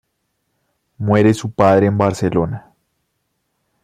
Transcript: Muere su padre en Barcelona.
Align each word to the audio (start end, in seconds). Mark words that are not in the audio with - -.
Muere 0.97 1.31
su 1.31 1.51
padre 1.51 1.85
en 1.85 1.95
Barcelona. 1.95 2.73